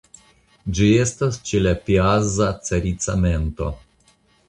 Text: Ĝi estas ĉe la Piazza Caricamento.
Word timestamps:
Ĝi 0.77 0.87
estas 1.01 1.37
ĉe 1.51 1.63
la 1.67 1.75
Piazza 1.91 2.51
Caricamento. 2.71 3.73